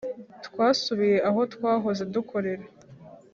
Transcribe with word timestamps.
Twasubiye 0.47 1.17
aho 1.29 1.41
twahoze 1.53 2.03
dukorera 2.13 2.65